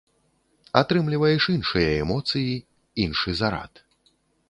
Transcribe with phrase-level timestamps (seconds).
[0.81, 2.51] Атрымліваеш іншыя эмоцыі,
[3.07, 3.73] іншы зарад.